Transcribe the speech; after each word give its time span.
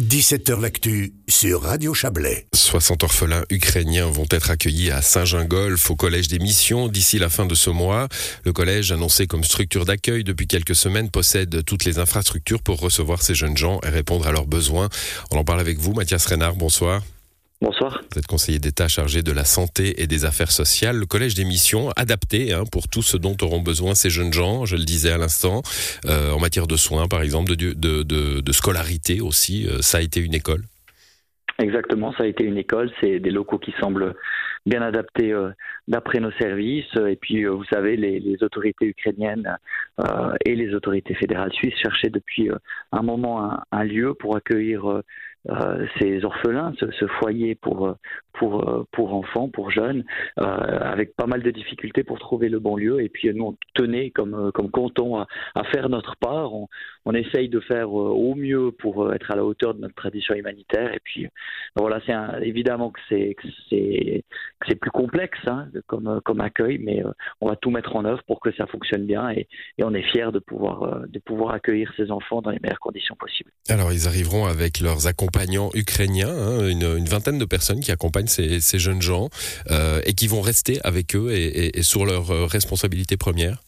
17h 0.00 0.60
L'actu 0.60 1.12
sur 1.26 1.62
Radio 1.62 1.92
Chablais. 1.92 2.46
60 2.54 3.02
orphelins 3.02 3.42
ukrainiens 3.50 4.06
vont 4.06 4.28
être 4.30 4.50
accueillis 4.50 4.92
à 4.92 5.02
Saint-Gingolf 5.02 5.90
au 5.90 5.96
Collège 5.96 6.28
des 6.28 6.38
Missions 6.38 6.86
d'ici 6.86 7.18
la 7.18 7.28
fin 7.28 7.46
de 7.46 7.56
ce 7.56 7.68
mois. 7.68 8.06
Le 8.44 8.52
collège, 8.52 8.92
annoncé 8.92 9.26
comme 9.26 9.42
structure 9.42 9.84
d'accueil 9.84 10.22
depuis 10.22 10.46
quelques 10.46 10.76
semaines, 10.76 11.10
possède 11.10 11.64
toutes 11.64 11.84
les 11.84 11.98
infrastructures 11.98 12.62
pour 12.62 12.78
recevoir 12.78 13.22
ces 13.22 13.34
jeunes 13.34 13.56
gens 13.56 13.80
et 13.84 13.88
répondre 13.88 14.28
à 14.28 14.30
leurs 14.30 14.46
besoins. 14.46 14.88
On 15.32 15.36
en 15.36 15.44
parle 15.44 15.58
avec 15.58 15.78
vous, 15.80 15.94
Mathias 15.94 16.26
Renard, 16.26 16.54
bonsoir. 16.54 17.02
Bonsoir. 17.60 18.02
Vous 18.12 18.20
êtes 18.20 18.26
conseiller 18.28 18.60
d'État 18.60 18.86
chargé 18.86 19.22
de 19.22 19.32
la 19.32 19.44
santé 19.44 20.00
et 20.00 20.06
des 20.06 20.24
affaires 20.24 20.52
sociales. 20.52 20.96
Le 20.96 21.06
collège 21.06 21.34
des 21.34 21.44
missions 21.44 21.90
adapté 21.96 22.52
hein, 22.52 22.62
pour 22.70 22.86
tout 22.86 23.02
ce 23.02 23.16
dont 23.16 23.36
auront 23.42 23.60
besoin 23.60 23.96
ces 23.96 24.10
jeunes 24.10 24.32
gens, 24.32 24.64
je 24.64 24.76
le 24.76 24.84
disais 24.84 25.10
à 25.10 25.18
l'instant, 25.18 25.62
euh, 26.06 26.30
en 26.30 26.38
matière 26.38 26.68
de 26.68 26.76
soins 26.76 27.08
par 27.08 27.20
exemple, 27.20 27.56
de, 27.56 27.72
de, 27.72 28.04
de, 28.04 28.40
de 28.40 28.52
scolarité 28.52 29.20
aussi. 29.20 29.66
Euh, 29.66 29.82
ça 29.82 29.98
a 29.98 30.02
été 30.02 30.20
une 30.20 30.34
école 30.34 30.62
Exactement, 31.60 32.12
ça 32.12 32.22
a 32.22 32.26
été 32.26 32.44
une 32.44 32.58
école. 32.58 32.92
C'est 33.00 33.18
des 33.18 33.32
locaux 33.32 33.58
qui 33.58 33.74
semblent 33.80 34.14
bien 34.64 34.80
adaptés 34.80 35.32
euh, 35.32 35.50
d'après 35.88 36.20
nos 36.20 36.30
services. 36.32 36.94
Et 37.08 37.16
puis, 37.16 37.44
vous 37.44 37.64
savez, 37.64 37.96
les, 37.96 38.20
les 38.20 38.40
autorités 38.44 38.86
ukrainiennes 38.86 39.56
et 40.44 40.54
les 40.54 40.72
autorités 40.74 41.14
fédérales 41.14 41.52
suisses 41.52 41.74
cherchaient 41.82 42.10
depuis 42.10 42.50
un 42.92 43.02
moment 43.02 43.42
un, 43.42 43.64
un 43.72 43.82
lieu 43.82 44.14
pour 44.14 44.36
accueillir 44.36 45.02
euh, 45.50 45.86
ces 45.98 46.24
orphelins, 46.24 46.72
ce, 46.78 47.06
foyer 47.20 47.54
pour, 47.54 47.94
pour, 48.32 48.86
pour 48.92 49.14
enfants, 49.14 49.48
pour 49.48 49.70
jeunes, 49.70 50.04
euh, 50.38 50.44
avec 50.44 51.16
pas 51.16 51.26
mal 51.26 51.42
de 51.42 51.50
difficultés 51.50 52.04
pour 52.04 52.18
trouver 52.18 52.48
le 52.48 52.58
bon 52.58 52.76
lieu. 52.76 53.00
Et 53.02 53.08
puis 53.08 53.32
nous, 53.34 53.46
on 53.46 53.56
tenait 53.74 54.10
comme, 54.10 54.52
comme 54.52 54.70
canton 54.70 55.16
à, 55.16 55.26
à 55.54 55.64
faire 55.64 55.88
notre 55.88 56.16
part. 56.16 56.54
On, 56.54 56.68
on, 57.04 57.14
essaye 57.14 57.48
de 57.48 57.60
faire 57.60 57.92
au 57.92 58.34
mieux 58.34 58.70
pour 58.72 59.12
être 59.12 59.30
à 59.30 59.36
la 59.36 59.44
hauteur 59.44 59.74
de 59.74 59.80
notre 59.80 59.94
tradition 59.94 60.34
humanitaire. 60.34 60.92
Et 60.92 61.00
puis 61.02 61.26
voilà, 61.76 62.00
c'est 62.06 62.46
évidemment 62.46 62.90
que 62.90 63.00
c'est 63.08 63.34
c'est 64.66 64.74
plus 64.74 64.90
complexe 64.90 65.38
hein, 65.46 65.68
comme, 65.86 66.20
comme 66.24 66.40
accueil, 66.40 66.78
mais 66.78 67.04
euh, 67.04 67.12
on 67.40 67.48
va 67.48 67.56
tout 67.56 67.70
mettre 67.70 67.96
en 67.96 68.04
œuvre 68.04 68.22
pour 68.26 68.40
que 68.40 68.52
ça 68.56 68.66
fonctionne 68.66 69.06
bien 69.06 69.30
et, 69.30 69.48
et 69.78 69.84
on 69.84 69.94
est 69.94 70.02
fiers 70.02 70.30
de 70.32 70.38
pouvoir, 70.38 70.82
euh, 70.82 71.06
de 71.08 71.18
pouvoir 71.18 71.54
accueillir 71.54 71.92
ces 71.96 72.10
enfants 72.10 72.42
dans 72.42 72.50
les 72.50 72.58
meilleures 72.60 72.80
conditions 72.80 73.16
possibles. 73.16 73.50
Alors 73.68 73.92
ils 73.92 74.06
arriveront 74.06 74.46
avec 74.46 74.80
leurs 74.80 75.06
accompagnants 75.06 75.37
ukrainiens, 75.74 76.28
hein, 76.28 76.68
une, 76.68 76.96
une, 76.98 77.08
vingtaine 77.08 77.38
de 77.38 77.44
personnes 77.44 77.80
qui 77.80 77.90
accompagnent 77.90 78.26
ces, 78.26 78.78
jeunes 78.78 79.02
gens 79.02 79.28
euh, 79.70 80.00
et 80.04 80.14
qui 80.14 80.26
vont 80.26 80.40
rester 80.40 80.80
avec 80.84 81.14
eux 81.14 81.32
et, 81.32 81.78
et, 81.78 81.82
sur 81.82 82.04
leur 82.06 82.30
euh, 82.30 82.46
responsabilité 82.46 83.16
première. 83.16 83.62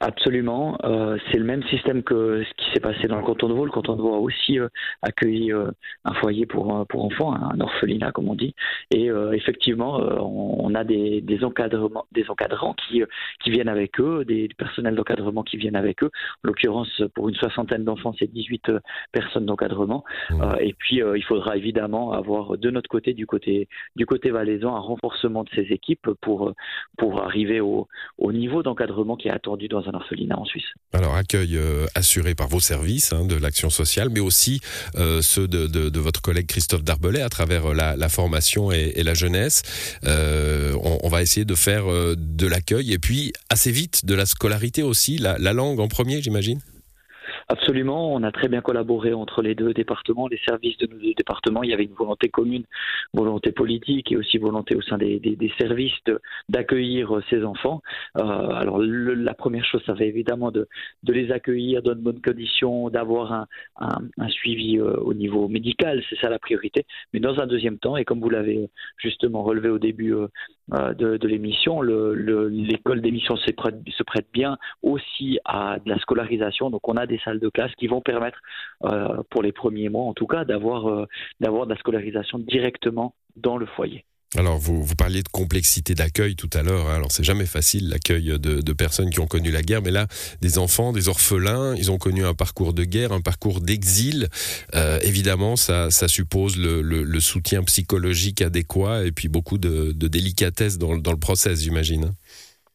Absolument. 0.00 0.76
Euh, 0.84 1.16
c'est 1.30 1.38
le 1.38 1.44
même 1.44 1.62
système 1.64 2.02
que 2.02 2.44
ce 2.44 2.54
qui 2.62 2.70
s'est 2.72 2.80
passé 2.80 3.08
dans 3.08 3.16
le 3.16 3.24
canton 3.24 3.48
de 3.48 3.54
Vaud. 3.54 3.64
Le 3.64 3.70
canton 3.70 3.96
de 3.96 4.02
Vaud 4.02 4.14
a 4.14 4.18
aussi 4.18 4.58
euh, 4.58 4.68
accueilli 5.02 5.52
euh, 5.52 5.70
un 6.04 6.12
foyer 6.14 6.44
pour, 6.44 6.86
pour 6.88 7.04
enfants, 7.04 7.34
un 7.34 7.58
orphelinat 7.60 8.12
comme 8.12 8.28
on 8.28 8.34
dit. 8.34 8.54
Et 8.90 9.10
euh, 9.10 9.32
effectivement, 9.32 10.00
euh, 10.00 10.18
on, 10.20 10.74
a 10.74 10.84
des, 10.84 11.22
des, 11.22 11.44
encadrements, 11.44 12.06
des 12.12 12.28
encadrants 12.28 12.74
qui, 12.74 13.02
qui 13.42 13.50
viennent 13.50 13.68
avec 13.68 13.98
eux, 14.00 14.24
des, 14.26 14.48
personnels 14.58 14.94
d'encadrement 14.94 15.42
qui 15.42 15.56
viennent 15.56 15.76
avec 15.76 16.02
eux. 16.02 16.10
En 16.44 16.48
l'occurrence, 16.48 17.02
pour 17.14 17.28
une 17.28 17.34
soixantaine 17.34 17.84
d'enfants, 17.84 18.14
c'est 18.18 18.30
18 18.30 18.72
personnes 19.12 19.46
d'encadrement. 19.46 20.04
Mmh. 20.30 20.42
et 20.60 20.74
puis, 20.74 21.00
il 21.14 21.24
faudra 21.24 21.56
évidemment 21.56 22.12
avoir 22.12 22.58
de 22.58 22.70
notre 22.70 22.88
côté, 22.88 23.14
du 23.14 23.26
côté, 23.26 23.68
du 23.96 24.06
côté 24.06 24.30
valaisan, 24.30 24.74
un 24.74 24.80
renforcement 24.80 25.44
de 25.44 25.50
ces 25.54 25.72
équipes 25.72 26.10
pour, 26.20 26.52
pour 26.98 27.22
arriver 27.22 27.60
au, 27.60 27.88
au 28.18 28.32
niveau 28.32 28.62
d'encadrement 28.62 29.16
qui 29.16 29.28
est 29.28 29.32
attendu 29.32 29.68
dans 29.68 29.85
en 29.94 30.44
Suisse. 30.44 30.64
Alors, 30.92 31.14
accueil 31.14 31.56
euh, 31.56 31.86
assuré 31.94 32.34
par 32.34 32.48
vos 32.48 32.60
services 32.60 33.12
hein, 33.12 33.24
de 33.24 33.36
l'action 33.36 33.70
sociale, 33.70 34.08
mais 34.10 34.20
aussi 34.20 34.60
euh, 34.96 35.22
ceux 35.22 35.48
de, 35.48 35.98
votre 35.98 36.22
collègue 36.22 36.46
Christophe 36.46 36.84
Darbelet 36.84 37.22
à 37.22 37.28
travers 37.28 37.74
la, 37.74 37.96
la 37.96 38.08
formation 38.08 38.72
et, 38.72 39.02
la 39.02 39.14
jeunesse. 39.14 39.62
Euh, 40.04 40.74
on, 40.82 41.08
va 41.08 41.22
essayer 41.22 41.44
de 41.44 41.54
faire 41.54 41.90
euh, 41.90 42.14
de 42.16 42.46
l'accueil 42.46 42.92
et 42.92 42.98
puis 42.98 43.32
assez 43.50 43.70
vite 43.70 44.04
de 44.04 44.14
la 44.14 44.26
scolarité 44.26 44.82
aussi, 44.82 45.18
la 45.18 45.52
langue 45.52 45.80
en 45.80 45.88
premier, 45.88 46.22
j'imagine? 46.22 46.60
Absolument, 47.48 48.12
on 48.12 48.24
a 48.24 48.32
très 48.32 48.48
bien 48.48 48.60
collaboré 48.60 49.12
entre 49.12 49.40
les 49.40 49.54
deux 49.54 49.72
départements, 49.72 50.26
les 50.26 50.40
services 50.48 50.76
de 50.78 50.88
nos 50.88 50.98
deux 50.98 51.14
départements. 51.14 51.62
Il 51.62 51.70
y 51.70 51.74
avait 51.74 51.84
une 51.84 51.94
volonté 51.94 52.28
commune, 52.28 52.64
volonté 53.14 53.52
politique 53.52 54.10
et 54.10 54.16
aussi 54.16 54.38
volonté 54.38 54.74
au 54.74 54.82
sein 54.82 54.98
des, 54.98 55.20
services 55.56 55.94
d'accueillir 56.48 57.20
ces 57.30 57.44
enfants. 57.44 57.82
Euh, 58.18 58.22
alors 58.22 58.78
le, 58.78 59.14
la 59.14 59.34
première 59.34 59.64
chose, 59.64 59.80
ça 59.86 59.92
va 59.92 60.04
évidemment 60.04 60.50
de, 60.50 60.66
les 61.06 61.30
accueillir 61.30 61.82
dans 61.82 61.94
de 61.94 62.00
bonnes 62.00 62.20
conditions, 62.20 62.90
d'avoir 62.90 63.46
un, 63.78 64.28
suivi 64.28 64.78
euh, 64.78 64.96
au 64.96 65.14
niveau 65.14 65.46
médical, 65.46 66.02
c'est 66.10 66.18
ça 66.18 66.28
la 66.28 66.40
priorité. 66.40 66.84
Mais 67.12 67.20
dans 67.20 67.38
un 67.38 67.46
deuxième 67.46 67.78
temps, 67.78 67.96
et 67.96 68.04
comme 68.04 68.20
vous 68.20 68.30
l'avez 68.30 68.70
justement 68.98 69.44
relevé 69.44 69.68
au 69.68 69.78
début 69.78 70.14
euh, 70.14 70.94
de, 70.94 71.16
de 71.16 71.28
l'émission, 71.28 71.80
l'école 71.80 73.02
d'émission 73.02 73.36
se 73.36 73.52
prête, 73.52 73.76
se 73.88 74.02
prête 74.02 74.26
bien 74.32 74.58
aussi 74.82 75.38
à 75.44 75.78
de 75.78 75.88
la 75.88 75.98
scolarisation. 76.00 76.70
Donc 76.70 76.88
on 76.88 76.96
a 76.96 77.06
des 77.06 77.18
salles 77.18 77.35
de 77.40 77.48
classe 77.48 77.72
qui 77.78 77.86
vont 77.86 78.00
permettre, 78.00 78.38
euh, 78.84 79.22
pour 79.30 79.42
les 79.42 79.52
premiers 79.52 79.88
mois 79.88 80.04
en 80.04 80.14
tout 80.14 80.26
cas, 80.26 80.44
d'avoir 80.44 80.88
euh, 80.88 81.06
d'avoir 81.40 81.66
de 81.66 81.72
la 81.72 81.78
scolarisation 81.78 82.38
directement 82.38 83.14
dans 83.36 83.56
le 83.56 83.66
foyer. 83.66 84.04
Alors, 84.36 84.58
vous, 84.58 84.82
vous 84.82 84.96
parliez 84.96 85.22
de 85.22 85.28
complexité 85.28 85.94
d'accueil 85.94 86.34
tout 86.34 86.50
à 86.52 86.62
l'heure. 86.62 86.88
Hein. 86.88 86.96
Alors, 86.96 87.12
c'est 87.12 87.22
jamais 87.22 87.46
facile 87.46 87.88
l'accueil 87.88 88.38
de, 88.38 88.60
de, 88.60 88.72
personnes 88.72 89.08
qui 89.08 89.20
ont 89.20 89.26
connu 89.26 89.50
la 89.50 89.62
guerre, 89.62 89.82
mais 89.82 89.92
là, 89.92 90.06
des 90.42 90.58
enfants, 90.58 90.92
des 90.92 91.08
orphelins, 91.08 91.74
ils 91.76 91.92
ont 91.92 91.98
connu 91.98 92.24
un 92.24 92.34
parcours 92.34 92.74
de 92.74 92.82
guerre, 92.84 93.12
un 93.12 93.20
parcours 93.20 93.60
d'exil. 93.60 94.26
Euh, 94.74 94.98
évidemment, 95.02 95.54
ça, 95.54 95.90
ça 95.90 96.08
suppose 96.08 96.58
le, 96.58 96.82
le, 96.82 97.04
le, 97.04 97.20
soutien 97.20 97.62
psychologique 97.62 98.42
adéquat 98.42 99.04
et 99.04 99.12
puis 99.12 99.28
beaucoup 99.28 99.58
de, 99.58 99.92
de 99.92 100.08
délicatesse 100.08 100.76
dans, 100.76 100.98
dans 100.98 101.12
le 101.12 101.18
process, 101.18 101.62
j'imagine. 101.62 102.12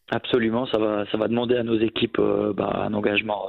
Absolument, 0.09 0.65
ça 0.67 0.77
va, 0.77 1.05
ça 1.11 1.17
va 1.17 1.27
demander 1.27 1.55
à 1.55 1.63
nos 1.63 1.79
équipes 1.79 2.19
euh, 2.19 2.53
bah, 2.53 2.81
un 2.85 2.93
engagement 2.93 3.47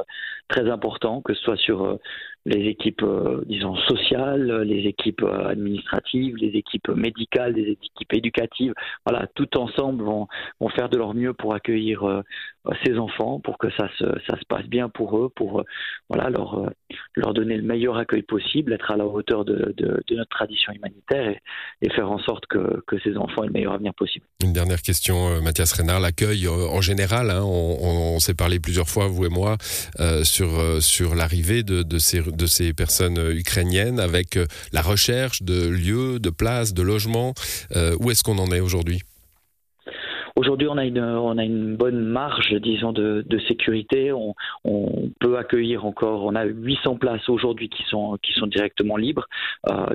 très 0.52 0.68
important, 0.70 1.22
que 1.22 1.34
ce 1.34 1.42
soit 1.42 1.56
sur 1.56 1.84
euh, 1.84 2.00
les 2.44 2.68
équipes, 2.68 3.02
euh, 3.02 3.42
disons, 3.46 3.76
sociales, 3.76 4.62
les 4.62 4.88
équipes 4.88 5.22
euh, 5.22 5.48
administratives, 5.48 6.36
les 6.36 6.58
équipes 6.58 6.88
médicales, 6.88 7.52
les 7.52 7.72
équipes 7.72 8.12
éducatives. 8.12 8.74
Voilà, 9.06 9.28
tout 9.34 9.56
ensemble 9.58 10.02
vont, 10.02 10.26
vont 10.60 10.68
faire 10.70 10.88
de 10.88 10.98
leur 10.98 11.14
mieux 11.14 11.34
pour 11.34 11.54
accueillir 11.54 12.02
euh, 12.02 12.22
ces 12.84 12.98
enfants, 12.98 13.40
pour 13.40 13.58
que 13.58 13.70
ça 13.70 13.88
se, 13.98 14.04
ça 14.28 14.38
se 14.38 14.44
passe 14.48 14.66
bien 14.66 14.88
pour 14.88 15.18
eux, 15.18 15.28
pour 15.34 15.64
voilà, 16.08 16.30
leur, 16.30 16.70
leur 17.16 17.34
donner 17.34 17.56
le 17.56 17.62
meilleur 17.62 17.96
accueil 17.96 18.22
possible, 18.22 18.72
être 18.72 18.90
à 18.92 18.96
la 18.96 19.04
hauteur 19.04 19.44
de, 19.44 19.74
de, 19.76 20.14
notre 20.14 20.30
tradition 20.30 20.72
humanitaire 20.72 21.34
et, 21.80 21.90
faire 21.90 22.10
en 22.10 22.18
sorte 22.18 22.46
que, 22.46 22.80
que 22.86 22.98
ces 23.00 23.16
enfants 23.16 23.42
aient 23.42 23.48
le 23.48 23.52
meilleur 23.52 23.72
avenir 23.72 23.92
possible. 23.94 24.24
Une 24.44 24.52
dernière 24.52 24.80
question, 24.80 25.40
Mathias 25.42 25.72
Renard. 25.72 25.98
L'accueil 25.98 26.46
en 26.46 26.80
général, 26.80 27.30
hein, 27.30 27.42
on 27.42 28.20
s'est 28.20 28.34
parlé 28.34 28.60
plusieurs 28.60 28.88
fois, 28.88 29.08
vous 29.08 29.24
et 29.24 29.28
moi, 29.28 29.56
sur, 30.22 30.50
sur 30.80 31.16
l'arrivée 31.16 31.64
de, 31.64 31.82
de 31.82 31.98
ces 31.98 32.20
de 32.36 32.46
ces 32.46 32.72
personnes 32.72 33.18
euh, 33.18 33.34
ukrainiennes 33.34 34.00
avec 34.00 34.36
euh, 34.36 34.46
la 34.72 34.82
recherche 34.82 35.42
de 35.42 35.68
lieux, 35.68 36.18
de 36.18 36.30
places, 36.30 36.74
de 36.74 36.82
logements. 36.82 37.34
Euh, 37.76 37.96
où 38.00 38.10
est-ce 38.10 38.22
qu'on 38.22 38.38
en 38.38 38.50
est 38.52 38.60
aujourd'hui? 38.60 39.02
Aujourd'hui, 40.34 40.66
on 40.66 40.78
a 40.78 40.86
une 40.86 40.98
on 40.98 41.36
a 41.36 41.44
une 41.44 41.76
bonne 41.76 42.00
marge, 42.00 42.54
disons, 42.54 42.92
de, 42.92 43.22
de 43.28 43.38
sécurité. 43.40 44.12
On, 44.12 44.34
peut 45.20 45.36
accueillir 45.36 45.84
encore. 45.84 46.24
On 46.24 46.34
a 46.34 46.44
800 46.44 46.96
places 46.96 47.28
aujourd'hui 47.28 47.68
qui 47.68 47.82
sont 47.90 48.16
qui 48.22 48.32
sont 48.32 48.46
directement 48.46 48.96
libres. 48.96 49.28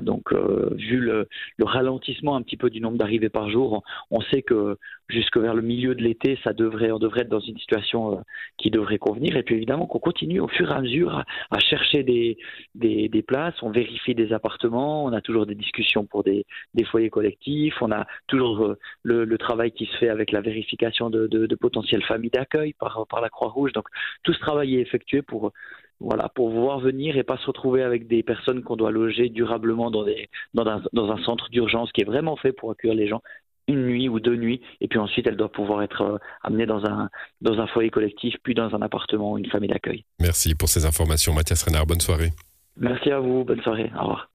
Donc, 0.00 0.32
vu 0.32 1.00
le, 1.00 1.28
le, 1.56 1.64
ralentissement 1.64 2.36
un 2.36 2.42
petit 2.42 2.56
peu 2.56 2.70
du 2.70 2.80
nombre 2.80 2.96
d'arrivées 2.98 3.28
par 3.28 3.50
jour, 3.50 3.82
on 4.12 4.20
sait 4.20 4.42
que 4.42 4.78
jusque 5.08 5.38
vers 5.38 5.54
le 5.54 5.62
milieu 5.62 5.94
de 5.94 6.02
l'été, 6.02 6.38
ça 6.44 6.52
devrait 6.52 6.90
on 6.92 6.98
devrait 6.98 7.22
être 7.22 7.28
dans 7.28 7.40
une 7.40 7.58
situation 7.58 8.12
euh, 8.12 8.20
qui 8.58 8.70
devrait 8.70 8.98
convenir. 8.98 9.36
Et 9.36 9.42
puis 9.42 9.54
évidemment 9.54 9.86
qu'on 9.86 9.98
continue 9.98 10.40
au 10.40 10.48
fur 10.48 10.70
et 10.70 10.74
à 10.74 10.80
mesure 10.80 11.24
à, 11.50 11.58
chercher 11.58 12.02
des, 12.02 12.38
des, 12.74 13.22
places. 13.22 13.54
On 13.62 13.70
vérifie 13.70 14.14
des 14.14 14.32
appartements. 14.32 15.04
On 15.04 15.12
a 15.12 15.20
toujours 15.20 15.46
des 15.46 15.54
discussions 15.54 16.06
pour 16.06 16.24
des, 16.24 16.46
des 16.74 16.84
foyers 16.84 17.10
collectifs. 17.10 17.74
On 17.80 17.90
a 17.90 18.06
toujours 18.26 18.64
euh, 18.64 18.78
le, 19.02 19.24
le 19.24 19.38
travail 19.38 19.72
qui 19.72 19.86
se 19.86 19.96
fait 19.98 20.08
avec 20.08 20.32
la 20.32 20.40
vérification 20.40 21.10
de, 21.10 21.26
de, 21.26 21.46
de 21.46 21.54
potentielles 21.54 22.04
familles 22.04 22.30
d'accueil 22.30 22.74
par, 22.74 23.06
par 23.08 23.20
la 23.20 23.28
Croix-Rouge. 23.28 23.72
Donc 23.72 23.86
tout 24.22 24.32
ce 24.32 24.40
travail 24.40 24.76
est 24.76 24.80
effectué 24.80 25.22
pour 25.22 25.52
voilà 26.00 26.28
pour 26.28 26.50
voir 26.50 26.78
venir 26.78 27.16
et 27.16 27.24
pas 27.24 27.38
se 27.38 27.46
retrouver 27.46 27.82
avec 27.82 28.06
des 28.06 28.22
personnes 28.22 28.62
qu'on 28.62 28.76
doit 28.76 28.92
loger 28.92 29.30
durablement 29.30 29.90
dans 29.90 30.04
des 30.04 30.28
dans 30.54 30.64
un, 30.66 30.82
dans 30.92 31.10
un 31.10 31.18
centre 31.24 31.48
d'urgence 31.50 31.90
qui 31.92 32.02
est 32.02 32.04
vraiment 32.04 32.36
fait 32.36 32.52
pour 32.52 32.70
accueillir 32.70 32.96
les 32.96 33.08
gens 33.08 33.20
une 33.68 33.86
nuit 33.86 34.08
ou 34.08 34.18
deux 34.18 34.36
nuits 34.36 34.60
et 34.80 34.88
puis 34.88 34.98
ensuite 34.98 35.26
elle 35.26 35.36
doit 35.36 35.52
pouvoir 35.52 35.82
être 35.82 36.02
euh, 36.02 36.18
amenée 36.42 36.66
dans 36.66 36.84
un 36.84 37.08
dans 37.40 37.58
un 37.60 37.66
foyer 37.68 37.90
collectif 37.90 38.34
puis 38.42 38.54
dans 38.54 38.74
un 38.74 38.82
appartement 38.82 39.32
ou 39.32 39.38
une 39.38 39.50
famille 39.50 39.70
d'accueil. 39.70 40.04
Merci 40.20 40.54
pour 40.54 40.68
ces 40.68 40.84
informations 40.86 41.32
Mathias 41.32 41.62
Renard 41.62 41.86
bonne 41.86 42.00
soirée. 42.00 42.30
Merci 42.76 43.10
à 43.10 43.20
vous 43.20 43.44
bonne 43.44 43.62
soirée 43.62 43.90
au 43.94 44.00
revoir. 44.00 44.26